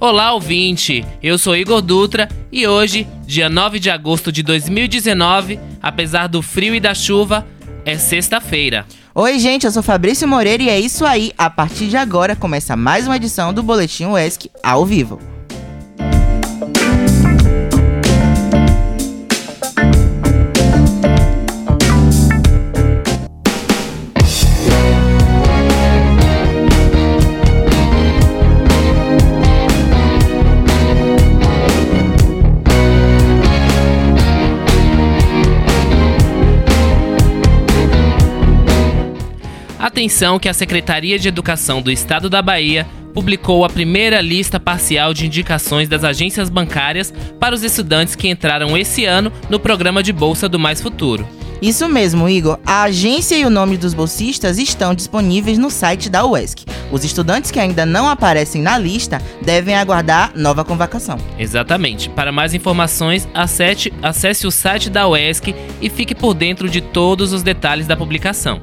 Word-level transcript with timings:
Olá, 0.00 0.32
ouvinte! 0.32 1.04
Eu 1.22 1.36
sou 1.36 1.56
Igor 1.56 1.82
Dutra 1.82 2.28
e 2.50 2.66
hoje, 2.66 3.06
dia 3.26 3.48
9 3.48 3.78
de 3.78 3.90
agosto 3.90 4.30
de 4.32 4.42
2019, 4.42 5.58
apesar 5.82 6.28
do 6.28 6.40
frio 6.40 6.74
e 6.74 6.80
da 6.80 6.94
chuva, 6.94 7.46
é 7.84 7.98
sexta-feira. 7.98 8.86
Oi, 9.14 9.38
gente, 9.38 9.66
eu 9.66 9.72
sou 9.72 9.82
Fabrício 9.82 10.28
Moreira 10.28 10.62
e 10.62 10.68
é 10.68 10.78
isso 10.78 11.04
aí. 11.04 11.32
A 11.36 11.50
partir 11.50 11.88
de 11.88 11.96
agora 11.96 12.36
começa 12.36 12.76
mais 12.76 13.06
uma 13.06 13.16
edição 13.16 13.52
do 13.52 13.62
Boletim 13.62 14.06
UESC 14.06 14.50
ao 14.62 14.86
vivo. 14.86 15.20
Atenção 39.98 40.38
que 40.38 40.48
a 40.48 40.54
Secretaria 40.54 41.18
de 41.18 41.26
Educação 41.26 41.82
do 41.82 41.90
Estado 41.90 42.30
da 42.30 42.40
Bahia 42.40 42.86
publicou 43.12 43.64
a 43.64 43.68
primeira 43.68 44.20
lista 44.20 44.60
parcial 44.60 45.12
de 45.12 45.26
indicações 45.26 45.88
das 45.88 46.04
agências 46.04 46.48
bancárias 46.48 47.12
para 47.40 47.52
os 47.52 47.64
estudantes 47.64 48.14
que 48.14 48.28
entraram 48.28 48.78
esse 48.78 49.04
ano 49.04 49.32
no 49.50 49.58
programa 49.58 50.00
de 50.00 50.12
Bolsa 50.12 50.48
do 50.48 50.56
Mais 50.56 50.80
Futuro. 50.80 51.26
Isso 51.60 51.88
mesmo, 51.88 52.28
Igor. 52.28 52.60
A 52.64 52.84
agência 52.84 53.34
e 53.36 53.44
o 53.44 53.50
nome 53.50 53.76
dos 53.76 53.92
bolsistas 53.92 54.56
estão 54.56 54.94
disponíveis 54.94 55.58
no 55.58 55.68
site 55.68 56.08
da 56.08 56.24
UESC. 56.24 56.64
Os 56.92 57.02
estudantes 57.02 57.50
que 57.50 57.58
ainda 57.58 57.84
não 57.84 58.08
aparecem 58.08 58.62
na 58.62 58.78
lista 58.78 59.20
devem 59.42 59.74
aguardar 59.74 60.30
nova 60.36 60.64
convocação. 60.64 61.18
Exatamente. 61.36 62.08
Para 62.08 62.30
mais 62.30 62.54
informações, 62.54 63.28
acesse, 63.34 63.92
acesse 64.00 64.46
o 64.46 64.52
site 64.52 64.90
da 64.90 65.08
UESC 65.08 65.56
e 65.82 65.90
fique 65.90 66.14
por 66.14 66.34
dentro 66.34 66.70
de 66.70 66.80
todos 66.80 67.32
os 67.32 67.42
detalhes 67.42 67.88
da 67.88 67.96
publicação. 67.96 68.62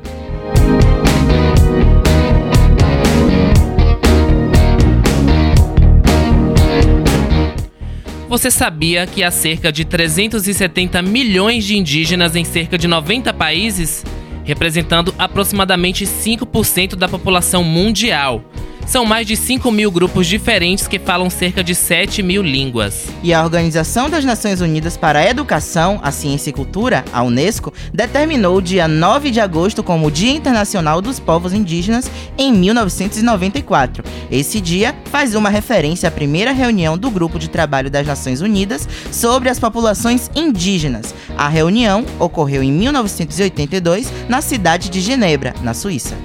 Você 8.36 8.52
sabia 8.52 9.08
que 9.08 9.24
há 9.24 9.32
cerca 9.32 9.72
de 9.72 9.86
370 9.86 11.02
milhões 11.02 11.64
de 11.64 11.78
indígenas 11.78 12.36
em 12.36 12.44
cerca 12.44 12.78
de 12.78 12.86
90 12.86 13.34
países, 13.34 14.04
representando 14.44 15.16
aproximadamente 15.18 16.04
5% 16.06 16.98
da 16.98 17.08
população 17.08 17.64
mundial? 17.64 18.44
São 18.86 19.04
mais 19.04 19.26
de 19.26 19.36
5 19.36 19.72
mil 19.72 19.90
grupos 19.90 20.28
diferentes 20.28 20.88
que 20.88 21.00
falam 21.00 21.28
cerca 21.28 21.64
de 21.64 21.74
7 21.74 22.22
mil 22.22 22.44
línguas. 22.44 23.08
E 23.24 23.34
a 23.34 23.44
Organização 23.44 24.10
das 24.10 24.24
Nações 24.24 24.62
Unidas 24.62 24.96
para 24.96 25.20
a 25.20 25.30
Educação, 25.30 26.00
a 26.04 26.12
Ciência 26.12 26.52
e 26.52 26.54
Cultura, 26.54 27.04
a 27.12 27.24
Unesco, 27.24 27.74
determinou 27.92 28.58
o 28.58 28.62
dia 28.62 28.88
9 28.88 29.32
de 29.32 29.40
agosto 29.40 29.82
como 29.82 30.08
o 30.08 30.12
Dia 30.12 30.32
Internacional 30.32 31.02
dos 31.02 31.20
Povos 31.20 31.52
Indígenas 31.52 32.10
em 32.38 32.54
1994. 32.54 34.04
Esse 34.30 34.62
dia 34.62 34.96
faz 35.06 35.34
uma 35.34 35.50
referência 35.50 36.08
à 36.08 36.12
primeira 36.12 36.52
reunião 36.52 36.96
do 36.96 37.10
Grupo 37.10 37.40
de 37.40 37.50
Trabalho 37.50 37.90
das 37.90 38.06
Nações 38.06 38.40
Unidas 38.40 38.88
sobre 39.12 39.50
as 39.50 39.60
populações 39.60 40.30
indígenas. 40.36 41.14
A 41.36 41.50
reunião 41.50 42.06
ocorreu 42.20 42.62
em 42.62 42.72
1982 42.72 44.14
na 44.30 44.42
cidade 44.42 44.90
de 44.90 45.02
Genebra, 45.02 45.56
na 45.64 45.74
Suíça. 45.74 46.16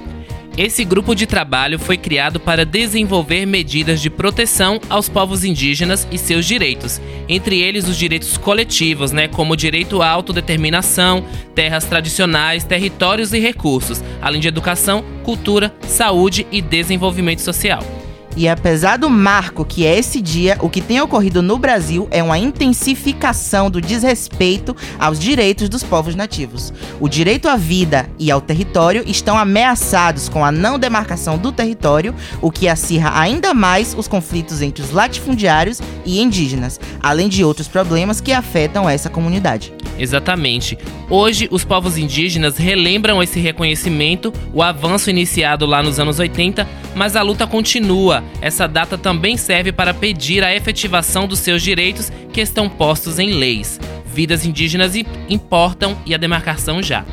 Esse 0.57 0.83
grupo 0.83 1.15
de 1.15 1.25
trabalho 1.25 1.79
foi 1.79 1.97
criado 1.97 2.37
para 2.37 2.65
desenvolver 2.65 3.45
medidas 3.45 4.01
de 4.01 4.09
proteção 4.09 4.81
aos 4.89 5.07
povos 5.07 5.45
indígenas 5.45 6.05
e 6.11 6.17
seus 6.17 6.45
direitos, 6.45 6.99
entre 7.29 7.61
eles 7.61 7.87
os 7.87 7.97
direitos 7.97 8.37
coletivos, 8.37 9.13
né, 9.13 9.29
como 9.29 9.53
o 9.53 9.57
direito 9.57 10.01
à 10.01 10.09
autodeterminação, 10.09 11.23
terras 11.55 11.85
tradicionais, 11.85 12.65
territórios 12.65 13.31
e 13.31 13.39
recursos, 13.39 14.03
além 14.21 14.41
de 14.41 14.49
educação, 14.49 15.05
cultura, 15.23 15.73
saúde 15.87 16.45
e 16.51 16.61
desenvolvimento 16.61 17.39
social. 17.39 18.00
E 18.35 18.47
apesar 18.47 18.97
do 18.97 19.09
marco 19.09 19.65
que 19.65 19.85
é 19.85 19.97
esse 19.97 20.21
dia, 20.21 20.57
o 20.61 20.69
que 20.69 20.81
tem 20.81 21.01
ocorrido 21.01 21.41
no 21.41 21.57
Brasil 21.57 22.07
é 22.11 22.23
uma 22.23 22.37
intensificação 22.37 23.69
do 23.69 23.81
desrespeito 23.81 24.75
aos 24.97 25.19
direitos 25.19 25.67
dos 25.67 25.83
povos 25.83 26.15
nativos. 26.15 26.73
O 26.99 27.09
direito 27.09 27.49
à 27.49 27.55
vida 27.55 28.09
e 28.17 28.31
ao 28.31 28.39
território 28.39 29.03
estão 29.05 29.37
ameaçados 29.37 30.29
com 30.29 30.45
a 30.45 30.51
não 30.51 30.79
demarcação 30.79 31.37
do 31.37 31.51
território, 31.51 32.15
o 32.41 32.51
que 32.51 32.67
acirra 32.67 33.19
ainda 33.19 33.53
mais 33.53 33.93
os 33.97 34.07
conflitos 34.07 34.61
entre 34.61 34.83
os 34.83 34.91
latifundiários 34.91 35.81
e 36.05 36.21
indígenas, 36.21 36.79
além 37.01 37.27
de 37.27 37.43
outros 37.43 37.67
problemas 37.67 38.21
que 38.21 38.31
afetam 38.31 38.89
essa 38.89 39.09
comunidade. 39.09 39.73
Exatamente. 39.97 40.77
Hoje, 41.09 41.47
os 41.51 41.63
povos 41.63 41.97
indígenas 41.97 42.57
relembram 42.57 43.21
esse 43.21 43.39
reconhecimento, 43.39 44.33
o 44.53 44.63
avanço 44.63 45.09
iniciado 45.09 45.65
lá 45.65 45.83
nos 45.83 45.99
anos 45.99 46.17
80, 46.17 46.67
mas 46.95 47.15
a 47.15 47.21
luta 47.21 47.47
continua. 47.47 48.23
Essa 48.41 48.67
data 48.67 48.97
também 48.97 49.37
serve 49.37 49.71
para 49.71 49.93
pedir 49.93 50.43
a 50.43 50.55
efetivação 50.55 51.27
dos 51.27 51.39
seus 51.39 51.61
direitos 51.61 52.11
que 52.31 52.41
estão 52.41 52.69
postos 52.69 53.19
em 53.19 53.31
leis. 53.31 53.79
Vidas 54.05 54.45
indígenas 54.45 54.93
importam 55.29 55.97
e 56.05 56.13
a 56.13 56.17
demarcação 56.17 56.83
já. 56.83 57.05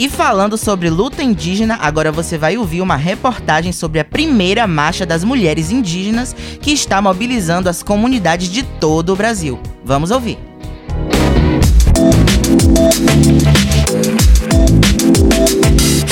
E 0.00 0.08
falando 0.08 0.56
sobre 0.56 0.88
luta 0.88 1.22
indígena, 1.22 1.76
agora 1.78 2.10
você 2.10 2.38
vai 2.38 2.56
ouvir 2.56 2.80
uma 2.80 2.96
reportagem 2.96 3.70
sobre 3.70 4.00
a 4.00 4.04
primeira 4.04 4.66
marcha 4.66 5.04
das 5.04 5.22
mulheres 5.22 5.70
indígenas 5.70 6.32
que 6.32 6.72
está 6.72 7.02
mobilizando 7.02 7.68
as 7.68 7.82
comunidades 7.82 8.50
de 8.50 8.62
todo 8.62 9.12
o 9.12 9.16
Brasil. 9.16 9.60
Vamos 9.84 10.10
ouvir. 10.10 10.49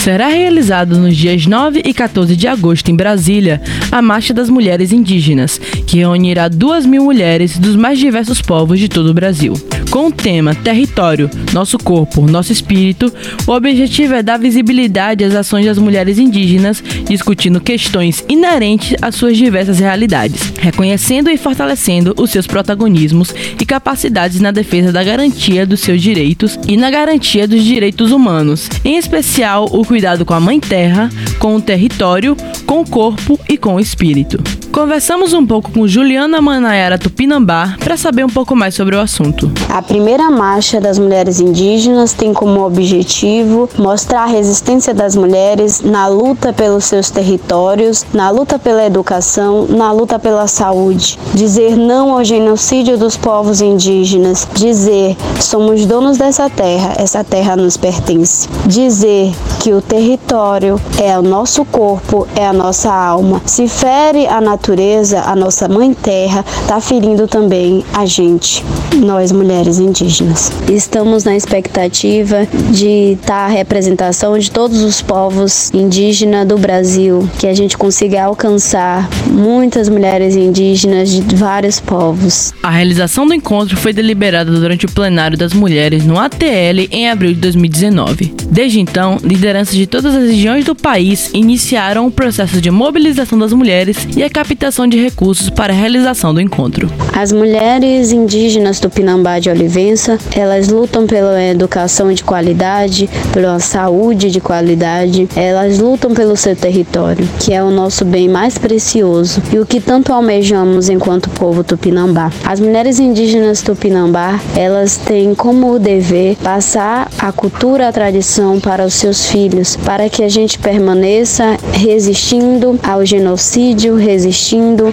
Será 0.09 0.28
realizado 0.28 0.99
nos 0.99 1.15
dias 1.15 1.44
9 1.44 1.82
e 1.84 1.93
14 1.93 2.34
de 2.34 2.49
agosto 2.49 2.91
em 2.91 2.97
Brasília 2.97 3.60
a 3.93 4.00
Marcha 4.00 4.32
das 4.32 4.49
Mulheres 4.49 4.91
Indígenas, 4.91 5.60
que 5.87 5.99
reunirá 5.99 6.49
duas 6.49 6.87
mil 6.87 7.04
mulheres 7.04 7.59
dos 7.59 7.76
mais 7.76 7.99
diversos 7.99 8.41
povos 8.41 8.81
de 8.81 8.88
todo 8.88 9.10
o 9.10 9.15
Brasil. 9.15 9.53
Com 9.91 10.09
o 10.09 10.12
tema 10.12 10.54
Território, 10.54 11.31
Nosso 11.54 11.78
Corpo, 11.78 12.26
Nosso 12.26 12.53
Espírito, 12.53 13.10
o 13.47 13.53
objetivo 13.53 14.15
é 14.15 14.22
dar 14.22 14.38
visibilidade 14.38 15.25
às 15.25 15.34
ações 15.34 15.65
das 15.65 15.78
mulheres 15.78 16.19
indígenas, 16.19 16.82
discutindo 17.09 17.59
questões 17.59 18.22
inerentes 18.28 18.94
às 19.00 19.15
suas 19.15 19.37
diversas 19.38 19.78
realidades, 19.78 20.53
reconhecendo 20.60 21.31
e 21.31 21.38
fortalecendo 21.38 22.15
os 22.19 22.31
seus 22.31 22.47
protagonismos 22.47 23.34
e 23.59 23.65
capacidades 23.65 24.41
na 24.41 24.50
defesa 24.50 24.93
da 24.93 25.03
garantia 25.03 25.65
dos 25.65 25.81
seus 25.81 26.03
direitos 26.03 26.59
e 26.69 26.76
na 26.76 26.91
garantia 26.91 27.49
dos 27.49 27.65
direitos 27.65 28.12
humanos, 28.12 28.69
em 28.84 28.99
especial 28.99 29.65
o 29.72 29.87
cuidado 29.87 30.25
com 30.25 30.34
a 30.34 30.41
Mãe 30.41 30.60
Terra, 30.60 31.09
com 31.38 31.56
o 31.56 31.62
território, 31.62 32.37
com 32.66 32.82
o 32.82 32.88
corpo 32.88 33.41
e 33.49 33.56
com 33.56 33.76
o 33.76 33.81
espírito. 33.81 34.38
Conversamos 34.78 35.33
um 35.33 35.44
pouco 35.44 35.72
com 35.72 35.89
Juliana 35.89 36.41
Manayara 36.41 36.97
Tupinambá 36.97 37.75
para 37.81 37.97
saber 37.97 38.25
um 38.25 38.28
pouco 38.28 38.55
mais 38.55 38.77
sobre 38.77 38.94
o 38.94 39.00
assunto. 39.00 39.50
A 39.69 39.83
primeira 39.83 40.31
marcha 40.31 40.81
das 40.81 41.00
mulheres 41.00 41.41
indígenas 41.41 42.12
tem 42.12 42.33
como 42.33 42.65
objetivo 42.65 43.69
mostrar 43.77 44.22
a 44.22 44.27
resistência 44.27 44.94
das 44.94 45.17
mulheres 45.17 45.81
na 45.81 46.06
luta 46.06 46.53
pelos 46.53 46.84
seus 46.84 47.11
territórios, 47.11 48.06
na 48.15 48.31
luta 48.31 48.56
pela 48.56 48.87
educação, 48.87 49.67
na 49.67 49.91
luta 49.91 50.17
pela 50.17 50.47
saúde. 50.47 51.19
Dizer 51.34 51.77
não 51.77 52.12
ao 52.12 52.22
genocídio 52.22 52.97
dos 52.97 53.17
povos 53.17 53.61
indígenas, 53.61 54.47
dizer 54.55 55.17
somos 55.41 55.85
donos 55.87 56.19
dessa 56.19 56.49
terra, 56.49 56.94
essa 56.99 57.25
terra 57.25 57.56
nos 57.56 57.76
pertence. 57.76 58.49
Dizer 58.64 59.32
que 59.58 59.73
o 59.73 59.82
território 59.82 60.81
é 61.03 61.19
o 61.19 61.23
nosso 61.23 61.64
corpo, 61.64 62.29
é 62.37 62.47
a 62.47 62.53
nossa 62.53 62.94
alma. 62.94 63.43
Se 63.44 63.67
fere 63.67 64.25
a 64.29 64.41
natureza 64.41 64.68
natureza, 64.69 65.23
a 65.23 65.35
nossa 65.35 65.67
mãe 65.67 65.94
terra, 65.94 66.44
está 66.61 66.79
ferindo 66.79 67.26
também 67.26 67.82
a 67.94 68.05
gente, 68.05 68.62
nós 68.97 69.32
mulheres 69.32 69.79
indígenas. 69.79 70.53
Estamos 70.69 71.25
na 71.25 71.35
expectativa 71.35 72.47
de 72.70 73.15
estar 73.15 73.26
tá 73.26 73.44
a 73.47 73.49
representação 73.49 74.38
de 74.38 74.50
todos 74.50 74.82
os 74.82 75.00
povos 75.00 75.70
indígenas 75.73 76.47
do 76.47 76.59
Brasil, 76.59 77.26
que 77.38 77.47
a 77.47 77.55
gente 77.55 77.79
consiga 77.79 78.25
alcançar 78.25 79.09
muitas 79.26 79.88
mulheres 79.88 80.37
indígenas 80.37 81.11
de 81.11 81.23
vários 81.35 81.81
povos. 81.81 82.53
A 82.62 82.69
realização 82.69 83.26
do 83.26 83.32
encontro 83.32 83.75
foi 83.75 83.94
deliberada 83.94 84.50
durante 84.50 84.85
o 84.85 84.91
plenário 84.91 85.38
das 85.38 85.55
mulheres 85.55 86.05
no 86.05 86.19
ATL 86.19 86.88
em 86.91 87.09
abril 87.09 87.32
de 87.32 87.41
2019. 87.41 88.35
Desde 88.50 88.81
então, 88.81 89.19
lideranças 89.23 89.75
de 89.75 89.87
todas 89.87 90.15
as 90.15 90.25
regiões 90.25 90.65
do 90.65 90.75
país 90.75 91.31
iniciaram 91.32 92.06
o 92.06 92.11
processo 92.11 92.61
de 92.61 92.70
mobilização 92.70 93.38
das 93.38 93.53
mulheres 93.53 93.97
e 94.17 94.23
a 94.23 94.29
captação 94.49 94.87
de 94.87 94.99
recursos 94.99 95.50
para 95.50 95.75
a 95.75 95.77
realização 95.77 96.33
do 96.33 96.41
encontro. 96.41 96.91
As 97.12 97.33
mulheres 97.33 98.12
indígenas 98.12 98.81
Tupinambá 98.81 99.39
de 99.39 99.50
Olivença, 99.50 100.19
elas 100.35 100.69
lutam 100.69 101.06
pela 101.06 101.43
educação 101.43 102.11
de 102.12 102.25
qualidade, 102.25 103.11
pela 103.31 103.59
saúde 103.59 104.31
de 104.31 104.41
qualidade, 104.41 105.29
elas 105.37 105.79
lutam 105.79 106.15
pelo 106.15 106.35
seu 106.35 106.56
território, 106.56 107.29
que 107.41 107.53
é 107.53 107.62
o 107.62 107.71
nosso 107.71 108.06
bem 108.06 108.27
mais 108.27 108.56
precioso 108.56 109.43
e 109.53 109.59
o 109.59 109.67
que 109.67 109.81
tanto 109.81 110.12
almejamos 110.15 110.89
enquanto 110.89 111.29
povo 111.29 111.62
Tupinambá. 111.62 112.33
As 112.43 112.59
mulheres 112.59 112.99
indígenas 112.99 113.61
Tupinambá, 113.61 114.41
elas 114.56 114.97
têm 114.97 115.35
como 115.35 115.79
dever 115.79 116.37
passar 116.37 117.11
a 117.19 117.31
cultura, 117.33 117.89
a 117.89 117.93
tradição 117.93 118.59
para 118.59 118.87
os 118.87 118.94
seus 118.94 119.27
filhos, 119.27 119.77
para 119.77 120.09
que 120.09 120.25
a 120.25 120.29
gente 120.29 120.59
permaneça 120.59 121.59
resistindo 121.73 122.79
ao 122.83 123.05
genocídio, 123.05 123.97
resistindo 123.97 124.38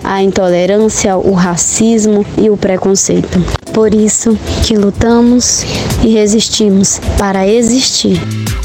à 0.03 0.21
intolerância, 0.21 1.18
o 1.18 1.33
racismo 1.33 2.25
e 2.38 2.50
o 2.50 2.57
preconceito. 2.57 3.39
Por 3.75 3.94
isso 3.94 4.36
que 4.66 4.75
lutamos 4.77 5.63
e 6.01 6.07
resistimos 6.07 7.00
para 7.19 7.45
existir. 7.45 8.18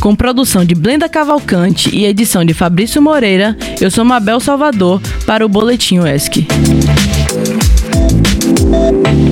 Com 0.00 0.16
produção 0.16 0.64
de 0.64 0.74
Blenda 0.74 1.06
Cavalcante 1.06 1.94
e 1.94 2.06
edição 2.06 2.44
de 2.46 2.54
Fabrício 2.54 3.02
Moreira, 3.02 3.54
eu 3.78 3.90
sou 3.90 4.06
Mabel 4.06 4.40
Salvador 4.40 5.02
para 5.26 5.44
o 5.44 5.48
Boletim 5.48 5.98
ESC. 5.98 6.46
Thank 8.70 9.18
you. 9.18 9.27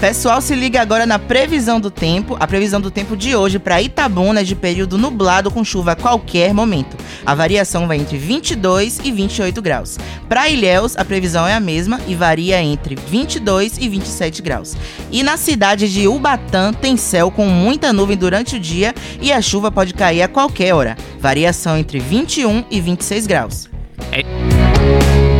Pessoal, 0.00 0.42
se 0.42 0.54
liga 0.54 0.80
agora 0.80 1.06
na 1.06 1.18
previsão 1.18 1.80
do 1.80 1.90
tempo. 1.90 2.36
A 2.38 2.46
previsão 2.46 2.80
do 2.80 2.90
tempo 2.90 3.16
de 3.16 3.34
hoje 3.34 3.58
para 3.58 3.80
Itabuna 3.80 4.40
é 4.40 4.44
de 4.44 4.54
período 4.54 4.98
nublado 4.98 5.50
com 5.50 5.64
chuva 5.64 5.92
a 5.92 5.96
qualquer 5.96 6.52
momento. 6.52 6.98
A 7.24 7.34
variação 7.34 7.88
vai 7.88 7.96
entre 7.96 8.18
22 8.18 9.00
e 9.02 9.10
28 9.10 9.62
graus. 9.62 9.98
Para 10.28 10.50
Ilhéus, 10.50 10.96
a 10.98 11.04
previsão 11.04 11.46
é 11.46 11.54
a 11.54 11.60
mesma 11.60 11.98
e 12.06 12.14
varia 12.14 12.62
entre 12.62 12.94
22 12.94 13.78
e 13.78 13.88
27 13.88 14.42
graus. 14.42 14.76
E 15.10 15.22
na 15.22 15.38
cidade 15.38 15.90
de 15.90 16.06
Ubatã 16.06 16.74
tem 16.74 16.96
céu 16.98 17.30
com 17.30 17.46
muita 17.46 17.90
nuvem 17.90 18.18
durante 18.18 18.56
o 18.56 18.60
dia 18.60 18.94
e 19.20 19.32
a 19.32 19.40
chuva 19.40 19.72
pode 19.72 19.94
cair 19.94 20.20
a 20.20 20.28
qualquer 20.28 20.74
hora. 20.74 20.94
Variação 21.18 21.78
entre 21.78 21.98
21 21.98 22.64
e 22.70 22.82
26 22.82 23.26
graus. 23.26 23.70
É... 24.12 25.35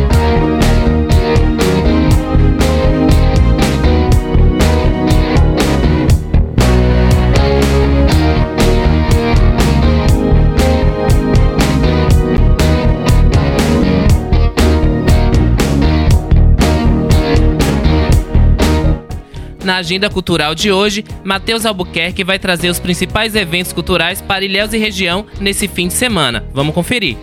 Na 19.67 19.75
agenda 19.75 20.09
cultural 20.09 20.55
de 20.55 20.71
hoje, 20.71 21.03
Matheus 21.25 21.65
Albuquerque 21.65 22.23
vai 22.23 22.39
trazer 22.39 22.69
os 22.69 22.79
principais 22.79 23.35
eventos 23.35 23.73
culturais 23.73 24.21
para 24.21 24.45
Ilhéus 24.45 24.71
e 24.71 24.77
região 24.77 25.25
nesse 25.41 25.67
fim 25.67 25.89
de 25.89 25.93
semana. 25.93 26.45
Vamos 26.53 26.73
conferir. 26.73 27.17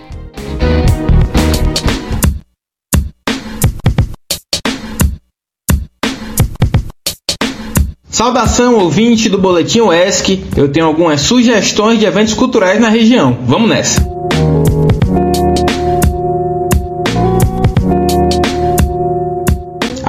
Saudação 8.11 8.75
ouvinte 8.75 9.31
do 9.31 9.39
Boletim 9.39 9.81
ESC, 9.89 10.45
eu 10.55 10.69
tenho 10.71 10.85
algumas 10.85 11.23
sugestões 11.23 11.99
de 11.99 12.05
eventos 12.05 12.35
culturais 12.35 12.79
na 12.79 12.91
região. 12.91 13.39
Vamos 13.47 13.71
nessa! 13.71 14.07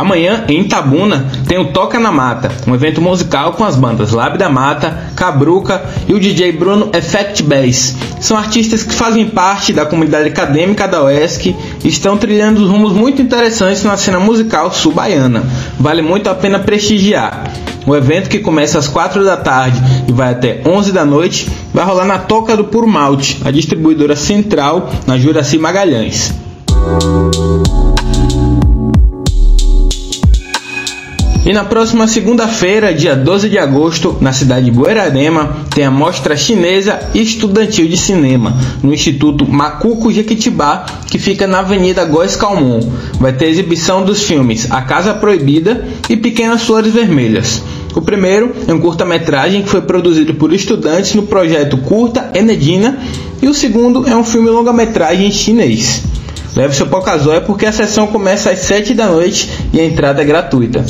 Amanhã, 0.06 0.46
em 0.48 0.62
Itabuna, 0.62 1.26
tem 1.48 1.58
o 1.58 1.72
Toca 1.74 2.00
na 2.00 2.12
Mata, 2.12 2.52
um 2.68 2.76
evento 2.76 3.02
musical 3.02 3.54
com 3.54 3.64
as 3.64 3.76
bandas 3.76 4.12
Lab 4.12 4.38
da 4.38 4.48
Mata, 4.48 5.10
Cabruca 5.16 5.84
e 6.08 6.14
o 6.14 6.20
DJ 6.20 6.52
Bruno 6.52 6.92
Effect 6.94 7.42
Bass. 7.42 7.96
São 8.22 8.38
artistas 8.38 8.84
que 8.84 8.94
fazem 8.94 9.26
parte 9.26 9.74
da 9.74 9.84
comunidade 9.84 10.30
acadêmica 10.30 10.88
da 10.88 11.04
UESC 11.04 11.56
e 11.84 11.88
estão 11.88 12.18
trilhando 12.18 12.68
rumos 12.68 12.94
muito 12.94 13.20
interessantes 13.20 13.84
na 13.84 13.98
cena 13.98 14.20
musical 14.20 14.72
sul-baiana. 14.72 15.42
Vale 15.80 16.04
muito 16.04 16.30
a 16.30 16.36
pena 16.36 16.60
prestigiar. 16.60 17.44
O 17.88 17.96
evento 17.96 18.30
que 18.30 18.38
começa 18.38 18.78
às 18.78 18.88
4 18.88 19.26
da 19.26 19.38
tarde 19.38 19.82
e 20.08 20.12
vai 20.12 20.34
até 20.34 20.62
11 20.64 20.92
da 20.92 21.04
noite 21.04 21.50
vai 21.74 21.84
rolar 21.84 22.06
na 22.06 22.20
Toca 22.20 22.56
do 22.56 22.66
Puro 22.66 22.88
Malte, 22.88 23.42
a 23.44 23.50
distribuidora 23.50 24.16
central 24.16 24.88
na 25.08 25.18
Juraci 25.18 25.58
Magalhães. 25.58 26.32
E 31.46 31.54
na 31.54 31.64
próxima 31.64 32.08
segunda-feira, 32.08 32.92
dia 32.92 33.16
12 33.16 33.50
de 33.50 33.60
agosto, 33.60 34.18
na 34.20 34.34
cidade 34.34 34.66
de 34.66 34.72
Buerarema, 34.72 35.58
tem 35.76 35.86
a 35.86 35.92
Mostra 35.92 36.36
Chinesa 36.36 37.00
Estudantil 37.14 37.88
de 37.88 37.96
Cinema, 37.98 38.58
no 38.82 38.92
Instituto 38.92 39.48
Macuco 39.48 40.12
Jequitibá, 40.12 40.88
que 41.06 41.20
fica 41.20 41.46
na 41.46 41.60
Avenida 41.60 42.04
Góes 42.04 42.36
Calmon. 42.36 42.80
Vai 43.20 43.32
ter 43.32 43.46
exibição 43.46 44.04
dos 44.04 44.24
filmes 44.24 44.72
A 44.72 44.82
Casa 44.82 45.14
Proibida 45.14 45.88
e 46.10 46.18
Pequenas 46.18 46.64
Flores 46.64 46.92
Vermelhas. 46.92 47.62
O 47.94 48.02
primeiro 48.02 48.52
é 48.68 48.74
um 48.74 48.80
curta-metragem 48.80 49.62
que 49.62 49.70
foi 49.70 49.84
produzido 49.84 50.34
por 50.34 50.52
estudantes 50.52 51.14
no 51.14 51.28
projeto 51.28 51.78
Curta 51.78 52.32
Enedina, 52.34 52.98
e 53.40 53.48
o 53.48 53.54
segundo 53.54 54.10
é 54.10 54.16
um 54.16 54.24
filme 54.24 54.50
longa-metragem 54.50 55.32
chinês. 55.32 56.02
Leve 56.56 56.76
seu 56.76 56.88
Pocazóia 56.88 57.42
porque 57.42 57.68
a 57.68 57.72
sessão 57.72 58.08
começa 58.08 58.50
às 58.50 58.60
7 58.60 58.96
da 58.96 59.06
noite 59.06 59.48
e 59.72 59.80
a 59.80 59.86
entrada 59.86 60.24
é 60.24 60.26
gratuita. 60.26 60.84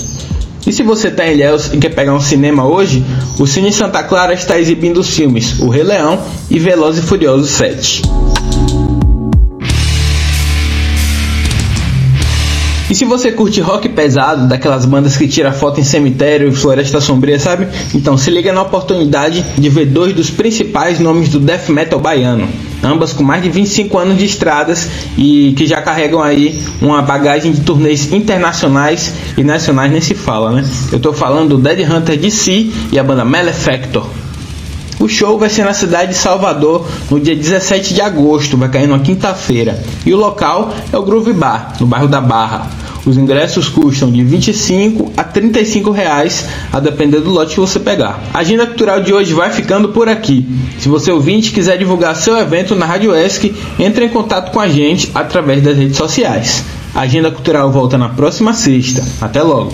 E 0.67 0.73
se 0.73 0.81
você 0.81 1.09
está 1.09 1.27
em 1.27 1.33
Ilhéus 1.33 1.71
e 1.71 1.77
quer 1.77 1.93
pegar 1.93 2.13
um 2.15 2.19
cinema 2.19 2.67
hoje, 2.67 3.05
o 3.37 3.45
Cine 3.45 3.71
Santa 3.71 4.01
Clara 4.01 4.33
está 4.33 4.59
exibindo 4.59 4.97
os 4.99 5.11
filmes 5.11 5.59
O 5.59 5.69
Rei 5.69 5.83
Leão 5.83 6.19
e 6.49 6.57
Velozes 6.57 7.03
e 7.03 7.07
Furiosos 7.07 7.51
7. 7.51 8.01
E 12.89 12.93
se 12.93 13.03
você 13.03 13.31
curte 13.31 13.61
rock 13.61 13.89
pesado, 13.89 14.47
daquelas 14.47 14.85
bandas 14.85 15.17
que 15.17 15.27
tira 15.27 15.51
foto 15.51 15.79
em 15.79 15.83
cemitério 15.83 16.47
e 16.47 16.55
floresta 16.55 17.01
sombria, 17.01 17.39
sabe? 17.39 17.67
Então 17.93 18.17
se 18.17 18.31
liga 18.31 18.53
na 18.53 18.61
oportunidade 18.61 19.45
de 19.57 19.69
ver 19.69 19.85
dois 19.85 20.15
dos 20.15 20.29
principais 20.29 20.99
nomes 20.99 21.29
do 21.29 21.39
death 21.39 21.69
metal 21.69 21.99
baiano, 21.99 22.47
ambas 22.85 23.11
com 23.11 23.23
mais 23.23 23.41
de 23.41 23.49
25 23.49 23.97
anos 23.97 24.17
de 24.17 24.25
estradas 24.25 24.87
e 25.17 25.53
que 25.57 25.65
já 25.65 25.81
carregam 25.81 26.21
aí 26.21 26.61
uma 26.81 27.01
bagagem 27.01 27.51
de 27.51 27.61
turnês 27.61 28.13
internacionais 28.13 29.13
e 29.37 29.43
nacionais 29.43 29.91
nem 29.91 30.01
se 30.01 30.13
fala, 30.13 30.51
né? 30.51 30.65
Eu 30.91 30.99
tô 30.99 31.11
falando 31.11 31.49
do 31.49 31.57
Dead 31.57 31.89
Hunter 31.89 32.17
DC 32.17 32.69
e 32.91 32.99
a 32.99 33.03
banda 33.03 33.25
Malefactor. 33.25 34.05
O 34.99 35.09
show 35.09 35.37
vai 35.37 35.49
ser 35.49 35.65
na 35.65 35.73
cidade 35.73 36.11
de 36.11 36.17
Salvador 36.17 36.87
no 37.11 37.19
dia 37.19 37.35
17 37.35 37.93
de 37.93 38.01
agosto, 38.01 38.55
vai 38.57 38.69
cair 38.69 38.87
numa 38.87 38.99
quinta-feira. 38.99 39.83
E 40.05 40.13
o 40.13 40.17
local 40.17 40.73
é 40.91 40.97
o 40.97 41.03
Groove 41.03 41.33
Bar, 41.33 41.73
no 41.79 41.85
bairro 41.85 42.07
da 42.07 42.21
Barra. 42.21 42.69
Os 43.05 43.17
ingressos 43.17 43.69
custam 43.69 44.11
de 44.11 44.23
25 44.23 45.13
a 45.15 45.23
35 45.23 45.91
reais, 45.91 46.45
a 46.73 46.79
depender 46.79 47.19
do 47.19 47.29
lote 47.29 47.53
que 47.53 47.59
você 47.59 47.79
pegar. 47.79 48.19
A 48.33 48.39
agenda 48.39 48.65
cultural 48.65 48.99
de 49.01 49.13
hoje 49.13 49.33
vai 49.33 49.51
ficando 49.51 49.89
por 49.89 50.09
aqui. 50.09 50.45
Se 50.79 50.89
você 50.89 51.11
ouvinte 51.11 51.51
quiser 51.51 51.77
divulgar 51.77 52.15
seu 52.15 52.35
evento 52.37 52.75
na 52.75 52.85
Rádio 52.85 53.15
ESC, 53.15 53.53
entre 53.79 54.05
em 54.05 54.09
contato 54.09 54.51
com 54.51 54.59
a 54.59 54.67
gente 54.67 55.11
através 55.13 55.61
das 55.61 55.77
redes 55.77 55.97
sociais. 55.97 56.63
A 56.95 57.01
agenda 57.01 57.29
cultural 57.29 57.71
volta 57.71 57.97
na 57.97 58.09
próxima 58.09 58.53
sexta. 58.53 59.05
Até 59.21 59.43
logo! 59.43 59.73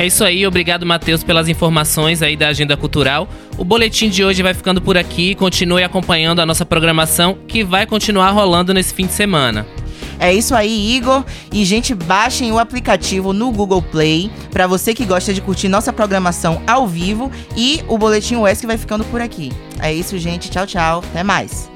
É 0.00 0.06
isso 0.06 0.24
aí, 0.24 0.46
obrigado 0.46 0.86
Matheus 0.86 1.22
pelas 1.22 1.46
informações 1.46 2.22
aí 2.22 2.34
da 2.34 2.48
agenda 2.48 2.74
cultural. 2.74 3.28
O 3.58 3.64
boletim 3.64 4.08
de 4.08 4.24
hoje 4.24 4.42
vai 4.42 4.54
ficando 4.54 4.80
por 4.80 4.96
aqui. 4.96 5.34
Continue 5.34 5.84
acompanhando 5.84 6.40
a 6.40 6.46
nossa 6.46 6.64
programação 6.64 7.36
que 7.46 7.62
vai 7.62 7.84
continuar 7.84 8.30
rolando 8.30 8.72
nesse 8.72 8.94
fim 8.94 9.04
de 9.04 9.12
semana. 9.12 9.66
É 10.18 10.32
isso 10.32 10.54
aí, 10.54 10.96
Igor. 10.96 11.22
E, 11.52 11.66
gente, 11.66 11.94
baixem 11.94 12.50
o 12.50 12.58
aplicativo 12.58 13.34
no 13.34 13.52
Google 13.52 13.82
Play 13.82 14.30
para 14.50 14.66
você 14.66 14.94
que 14.94 15.04
gosta 15.04 15.34
de 15.34 15.42
curtir 15.42 15.68
nossa 15.68 15.92
programação 15.92 16.62
ao 16.66 16.88
vivo. 16.88 17.30
E 17.54 17.82
o 17.86 17.98
Boletim 17.98 18.36
UESC 18.36 18.66
vai 18.66 18.78
ficando 18.78 19.04
por 19.04 19.20
aqui. 19.20 19.52
É 19.82 19.92
isso, 19.92 20.16
gente. 20.16 20.50
Tchau, 20.50 20.66
tchau. 20.66 21.04
Até 21.10 21.22
mais. 21.22 21.70